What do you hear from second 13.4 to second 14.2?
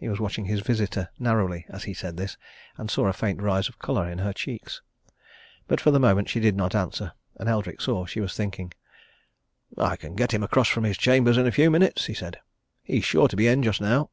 in just now."